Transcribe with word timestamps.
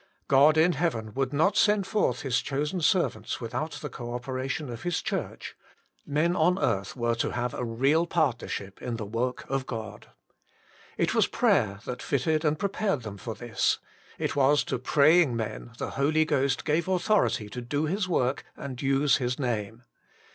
God 0.27 0.57
in 0.57 0.71
heaven 0.73 1.13
would 1.13 1.31
not 1.31 1.55
send 1.55 1.85
forth 1.85 2.23
His 2.23 2.41
chosen 2.41 2.81
ser 2.81 3.07
vants 3.09 3.39
without 3.39 3.73
the 3.83 3.89
co 3.89 4.15
operation 4.15 4.67
of 4.71 4.81
His 4.81 4.99
Church; 4.99 5.55
men 6.07 6.35
on 6.35 6.57
earth 6.57 6.95
were 6.97 7.13
to 7.13 7.33
have 7.33 7.53
a 7.53 7.63
real 7.63 8.07
partnership 8.07 8.81
in 8.81 8.95
the 8.95 9.05
work 9.05 9.47
of 9.47 9.67
God. 9.67 10.07
It 10.97 11.13
was 11.13 11.27
prayer 11.27 11.81
that 11.85 12.01
fitted 12.01 12.43
and 12.43 12.57
prepared 12.57 13.03
them 13.03 13.17
for 13.19 13.35
this; 13.35 13.77
it 14.17 14.35
was 14.35 14.63
to 14.63 14.79
praying 14.79 15.35
men 15.35 15.69
the 15.77 15.91
Holy 15.91 16.25
Ghost 16.25 16.65
gave 16.65 16.85
THE 16.85 16.91
MINISTRATION 16.93 17.13
OF 17.13 17.23
THE 17.29 17.31
SPIRIT 17.35 17.43
AND 17.45 17.51
PRAYER 17.51 17.51
29 17.51 17.51
authority 17.51 17.51
to 17.51 17.61
do 17.61 17.85
His 17.85 18.09
work 18.09 18.43
and 18.57 18.81
use 18.81 19.17
His 19.17 19.37
name. 19.37 19.83